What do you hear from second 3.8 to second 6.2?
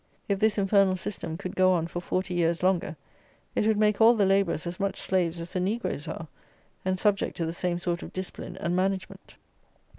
all the labourers as much slaves as the negroes